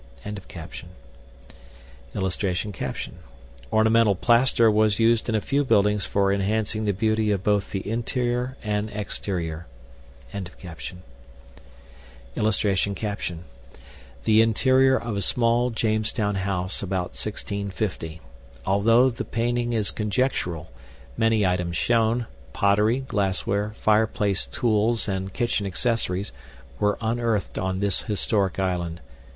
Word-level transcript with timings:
][Illustration: 2.15 2.73
ORNAMENTAL 3.71 4.15
PLASTER 4.15 4.71
WAS 4.71 4.97
USED 4.97 5.29
IN 5.29 5.35
A 5.35 5.39
FEW 5.41 5.63
BUILDINGS 5.63 6.07
FOR 6.07 6.31
ENHANCING 6.31 6.85
THE 6.85 6.91
BEAUTY 6.91 7.29
OF 7.29 7.43
BOTH 7.43 7.69
THE 7.69 7.81
INTERIOR 7.81 8.57
AND 8.63 8.89
EXTERIOR.] 8.89 9.67
[Illustration: 12.35 13.43
THE 14.23 14.41
INTERIOR 14.41 14.97
OF 14.99 15.17
A 15.17 15.21
SMALL 15.21 15.69
JAMESTOWN 15.69 16.33
HOUSE, 16.35 16.81
ABOUT 16.81 17.11
1650. 17.11 18.21
ALTHOUGH 18.65 19.09
THE 19.17 19.23
PAINTING 19.25 19.73
IS 19.73 19.91
CONJECTURAL, 19.91 20.67
MANY 21.15 21.45
ITEMS 21.45 21.77
SHOWN 21.77 22.25
POTTERY, 22.53 23.01
GLASSWARE, 23.01 23.75
FIREPLACE 23.77 24.47
TOOLS, 24.47 25.07
AND 25.07 25.33
KITCHEN 25.33 25.67
ACCESSORIES 25.67 26.31
WERE 26.79 26.97
UNEARTHED 26.99 27.59
ON 27.59 27.79
THIS 27.81 28.01
HISTORIC 28.01 28.57
ISLAND. 28.57 28.99